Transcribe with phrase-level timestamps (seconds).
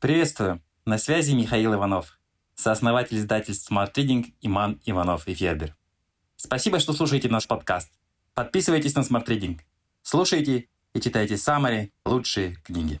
[0.00, 0.62] Приветствую!
[0.86, 2.18] На связи Михаил Иванов,
[2.54, 5.76] сооснователь издательств Smart Reading Иман Иванов и Федер.
[6.36, 7.92] Спасибо, что слушаете наш подкаст.
[8.32, 9.60] Подписывайтесь на Smart Reading.
[10.00, 12.98] Слушайте и читайте самые лучшие книги.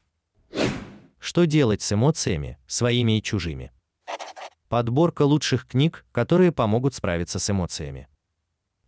[1.18, 3.72] Что делать с эмоциями, своими и чужими?
[4.68, 8.08] Подборка лучших книг, которые помогут справиться с эмоциями.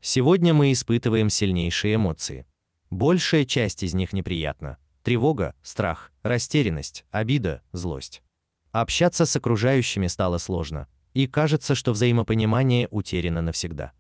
[0.03, 2.47] Сегодня мы испытываем сильнейшие эмоции.
[2.91, 4.77] Большая часть из них неприятна.
[5.03, 8.23] Тревога, страх, растерянность, обида, злость.
[8.71, 13.93] Общаться с окружающими стало сложно, и кажется, что взаимопонимание утеряно навсегда.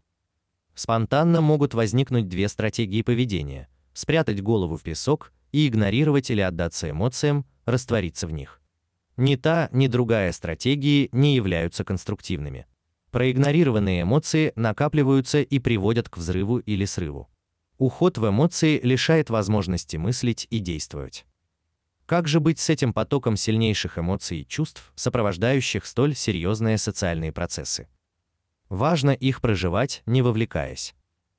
[0.74, 7.44] Спонтанно могут возникнуть две стратегии поведения: спрятать голову в песок и игнорировать или отдаться эмоциям,
[7.66, 8.60] раствориться в них.
[9.16, 12.66] Ни та, ни другая стратегии не являются конструктивными.
[13.10, 17.28] Проигнорированные эмоции накапливаются и приводят к взрыву или срыву.
[17.82, 21.26] Уход в эмоции лишает возможности мыслить и действовать.
[22.06, 27.88] Как же быть с этим потоком сильнейших эмоций и чувств, сопровождающих столь серьезные социальные процессы?
[28.68, 30.94] Важно их проживать, не вовлекаясь.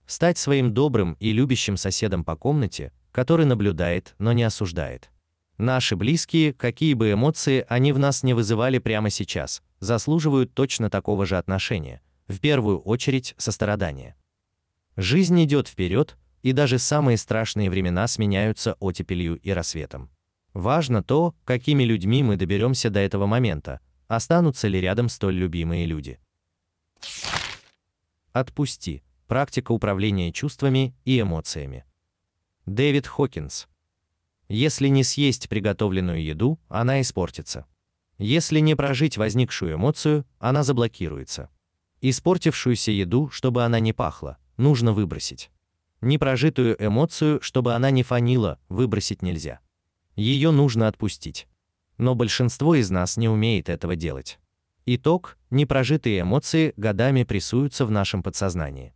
[0.06, 5.12] Стать своим добрым и любящим соседом по комнате, который наблюдает, но не осуждает.
[5.58, 11.26] Наши близкие, какие бы эмоции они в нас не вызывали прямо сейчас, заслуживают точно такого
[11.26, 14.18] же отношения, в первую очередь сострадания.
[14.98, 20.12] Жизнь идет вперед, и даже самые страшные времена сменяются оттепелью и рассветом.
[20.54, 26.20] Важно то, какими людьми мы доберемся до этого момента, останутся ли рядом столь любимые люди.
[28.34, 29.04] Отпусти.
[29.28, 31.86] Практика управления чувствами и эмоциями.
[32.66, 33.68] Дэвид Хокинс.
[34.50, 37.66] Если не съесть приготовленную еду, она испортится.
[38.18, 41.50] Если не прожить возникшую эмоцию, она заблокируется.
[42.02, 45.50] Испортившуюся еду, чтобы она не пахла, нужно выбросить.
[46.04, 49.62] Непрожитую эмоцию, чтобы она не фанила, выбросить нельзя.
[50.18, 51.48] Ее нужно отпустить.
[51.98, 54.38] Но большинство из нас не умеет этого делать.
[54.86, 58.94] Итог: непрожитые эмоции годами прессуются в нашем подсознании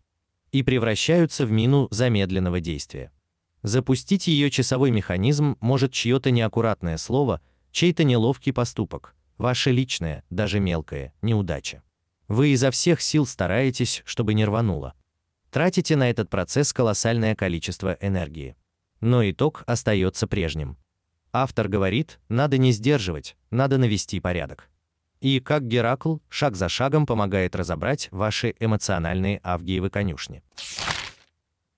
[0.52, 3.14] и превращаются в мину замедленного действия.
[3.64, 7.40] Запустить ее часовой механизм может чье-то неаккуратное слово,
[7.72, 11.84] чей-то неловкий поступок, ваше личное, даже мелкое, неудача.
[12.28, 14.94] Вы изо всех сил стараетесь, чтобы не рвануло.
[15.58, 18.56] Тратите на этот процесс колоссальное количество энергии.
[19.02, 20.78] Но итог остается прежним.
[21.34, 24.70] Автор говорит, надо не сдерживать, надо навести порядок.
[25.20, 30.44] И как Геракл, шаг за шагом помогает разобрать ваши эмоциональные авгиевы конюшни.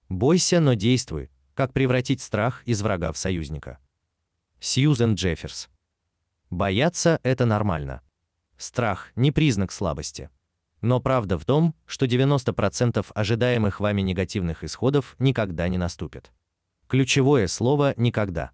[0.09, 3.79] Бойся, но действуй, как превратить страх из врага в союзника.
[4.59, 5.69] Сьюзен Джефферс.
[6.50, 8.01] Бояться это нормально.
[8.57, 10.29] Страх не признак слабости.
[10.81, 16.31] Но правда в том, что 90% ожидаемых вами негативных исходов никогда не наступит.
[16.88, 18.51] Ключевое слово никогда.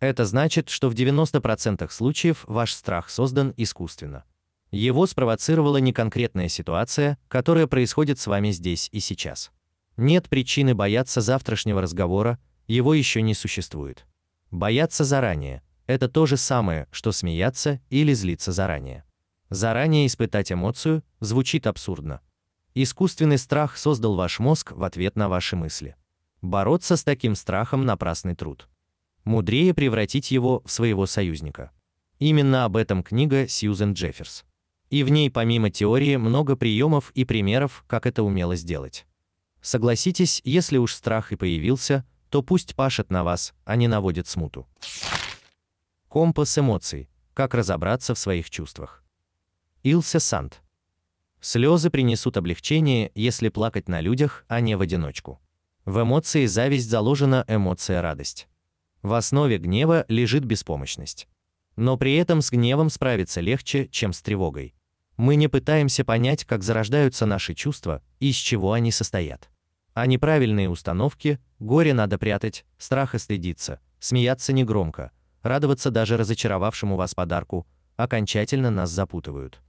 [0.00, 4.24] Это значит, что в 90% случаев ваш страх создан искусственно.
[4.70, 9.52] Его спровоцировала не конкретная ситуация, которая происходит с вами здесь и сейчас.
[9.96, 14.06] Нет причины бояться завтрашнего разговора, его еще не существует.
[14.50, 19.04] Бояться заранее это то же самое, что смеяться или злиться заранее.
[19.50, 22.20] Заранее испытать эмоцию звучит абсурдно.
[22.74, 25.96] Искусственный страх создал ваш мозг в ответ на ваши мысли.
[26.42, 28.68] Бороться с таким страхом напрасный труд.
[29.24, 31.70] Мудрее превратить его в своего союзника.
[32.18, 34.44] Именно об этом книга Сьюзен Джефферс.
[34.90, 39.06] И в ней помимо теории много приемов и примеров, как это умело сделать.
[39.60, 44.66] Согласитесь, если уж страх и появился, то пусть пашет на вас, а не наводит смуту.
[46.08, 47.08] Компас эмоций.
[47.34, 49.02] Как разобраться в своих чувствах.
[49.88, 50.62] Илсе Сант.
[51.40, 55.40] Слезы принесут облегчение, если плакать на людях, а не в одиночку.
[55.84, 58.48] В эмоции зависть заложена эмоция радость.
[59.02, 61.28] В основе гнева лежит беспомощность.
[61.76, 64.74] Но при этом с гневом справиться легче, чем с тревогой.
[65.16, 69.48] Мы не пытаемся понять, как зарождаются наши чувства и из чего они состоят
[69.96, 75.10] а неправильные установки, горе надо прятать, страха стыдиться, смеяться негромко,
[75.40, 79.62] радоваться даже разочаровавшему вас подарку, окончательно нас запутывают.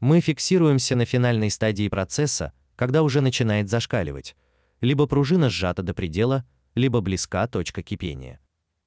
[0.00, 4.36] Мы фиксируемся на финальной стадии процесса, когда уже начинает зашкаливать,
[4.80, 6.44] либо пружина сжата до предела,
[6.74, 8.40] либо близка точка кипения.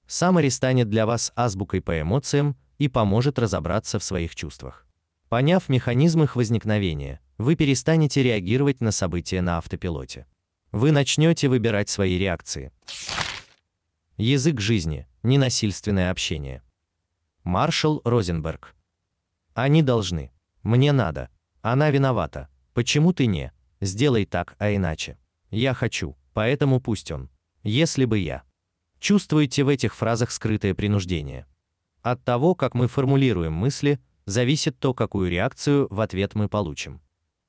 [0.07, 4.85] Самари станет для вас азбукой по эмоциям и поможет разобраться в своих чувствах.
[5.29, 10.27] Поняв механизм их возникновения, вы перестанете реагировать на события на автопилоте
[10.71, 12.71] вы начнете выбирать свои реакции.
[14.17, 16.61] Язык жизни, ненасильственное общение.
[17.43, 18.75] Маршал Розенберг.
[19.53, 20.31] Они должны.
[20.67, 21.29] Мне надо.
[21.61, 22.49] Она виновата.
[22.73, 23.53] Почему ты не?
[23.79, 25.17] Сделай так, а иначе.
[25.49, 27.29] Я хочу, поэтому пусть он.
[27.63, 28.43] Если бы я.
[28.99, 31.45] Чувствуете в этих фразах скрытое принуждение.
[32.01, 36.99] От того, как мы формулируем мысли, зависит то, какую реакцию в ответ мы получим.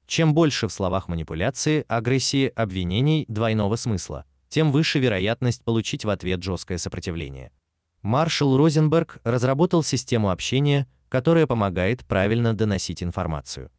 [0.06, 6.40] Чем больше в словах манипуляции, агрессии, обвинений, двойного смысла, тем выше вероятность получить в ответ
[6.44, 7.50] жесткое сопротивление.
[8.00, 13.70] Маршал Розенберг разработал систему общения, которая помогает правильно доносить информацию.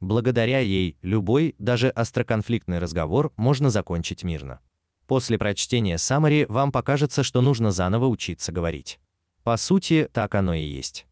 [0.00, 4.60] Благодаря ей любой, даже остроконфликтный разговор можно закончить мирно.
[5.06, 8.98] После прочтения summary вам покажется, что нужно заново учиться говорить.
[9.44, 11.06] По сути, так оно и есть.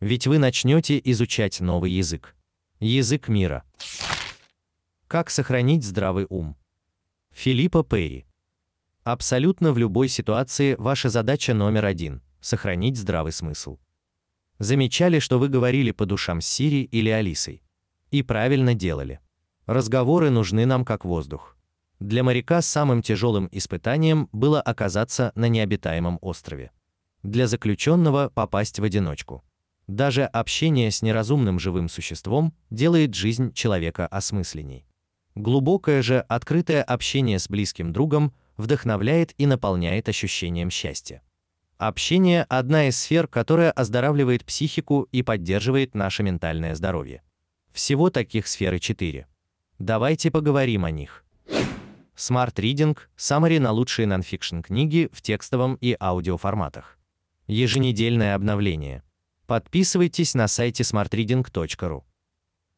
[0.00, 2.36] Ведь вы начнете изучать новый язык.
[2.80, 3.64] Язык мира.
[5.06, 6.56] Как сохранить здравый ум?
[7.30, 8.26] Филиппа Перри.
[9.04, 13.78] Абсолютно в любой ситуации ваша задача номер один– сохранить здравый смысл.
[14.58, 17.62] Замечали, что вы говорили по душам с Сири или Алисой.
[18.10, 19.20] И правильно делали.
[19.66, 21.56] Разговоры нужны нам как воздух.
[22.00, 26.70] Для моряка самым тяжелым испытанием было оказаться на необитаемом острове.
[27.22, 29.42] Для заключенного попасть в одиночку.
[29.86, 34.86] Даже общение с неразумным живым существом делает жизнь человека осмысленней.
[35.34, 41.22] Глубокое же открытое общение с близким другом вдохновляет и наполняет ощущением счастья.
[41.76, 47.22] Общение– одна из сфер, которая оздоравливает психику и поддерживает наше ментальное здоровье.
[47.72, 49.26] Всего таких сфер и четыре.
[49.80, 51.24] Давайте поговорим о них.
[52.16, 56.96] Smart Reading– summary на лучшие нонфикшн книги в текстовом и аудиоформатах.
[57.48, 59.02] Еженедельное обновление.
[59.46, 62.04] Подписывайтесь на сайте smartreading.ru.